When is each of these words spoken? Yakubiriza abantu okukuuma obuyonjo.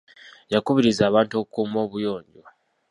Yakubiriza 0.53 1.01
abantu 1.05 1.33
okukuuma 1.35 1.77
obuyonjo. 1.85 2.41